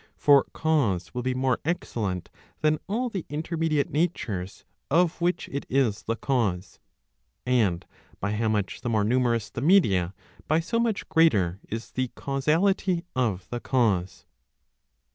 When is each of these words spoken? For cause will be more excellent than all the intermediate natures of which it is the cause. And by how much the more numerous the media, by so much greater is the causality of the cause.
For 0.15 0.45
cause 0.51 1.13
will 1.13 1.21
be 1.21 1.35
more 1.35 1.59
excellent 1.63 2.29
than 2.61 2.79
all 2.87 3.07
the 3.07 3.23
intermediate 3.29 3.91
natures 3.91 4.65
of 4.89 5.21
which 5.21 5.47
it 5.49 5.63
is 5.69 6.01
the 6.01 6.15
cause. 6.15 6.79
And 7.45 7.85
by 8.19 8.31
how 8.31 8.49
much 8.49 8.81
the 8.81 8.89
more 8.89 9.03
numerous 9.03 9.51
the 9.51 9.61
media, 9.61 10.15
by 10.47 10.59
so 10.59 10.79
much 10.79 11.07
greater 11.07 11.59
is 11.69 11.91
the 11.91 12.07
causality 12.15 13.05
of 13.15 13.47
the 13.51 13.59
cause. 13.59 14.25